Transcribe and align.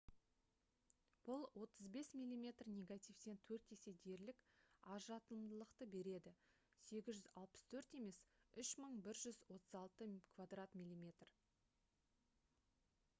бұл 1.27 1.43
35 1.65 2.15
мм 2.19 2.71
негативтен 2.77 3.37
төрт 3.49 3.73
есе 3.75 3.93
дерлік 4.07 4.39
көбірек 4.47 4.95
ажыратымдылықты 4.95 5.89
береді 5.93 6.33
864 6.95 8.01
емес 8.01 8.19
3136 8.65 10.11
мм2 10.87 11.31